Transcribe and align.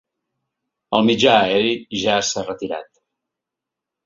El 0.99 1.05
mitjà 1.09 1.35
aeri 1.49 1.75
ja 2.05 2.17
s’ha 2.31 2.45
retirat. 2.49 2.91